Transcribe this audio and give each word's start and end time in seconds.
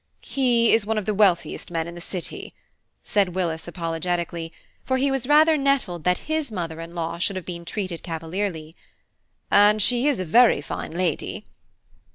"He 0.23 0.73
is 0.73 0.83
one 0.83 0.97
of 0.97 1.05
the 1.05 1.13
wealthiest 1.13 1.69
men 1.69 1.87
in 1.87 1.93
the 1.93 2.01
city," 2.01 2.55
said 3.03 3.35
Willis 3.35 3.67
apologetically, 3.67 4.51
for 4.83 4.97
he 4.97 5.11
was 5.11 5.27
rather 5.27 5.57
nettled 5.57 6.05
that 6.05 6.25
his 6.27 6.51
mother 6.51 6.81
in 6.81 6.95
law 6.95 7.19
should 7.19 7.35
have 7.35 7.45
been 7.45 7.65
treated 7.65 8.01
cavalierly, 8.01 8.75
"and 9.51 9.79
she 9.79 10.07
is 10.07 10.19
a 10.19 10.25
very 10.25 10.59
fine 10.59 10.93
lady." 10.97 11.45